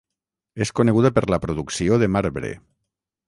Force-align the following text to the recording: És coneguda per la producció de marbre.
És 0.65 0.71
coneguda 0.79 1.11
per 1.17 1.23
la 1.33 1.39
producció 1.45 1.99
de 2.05 2.09
marbre. 2.17 2.53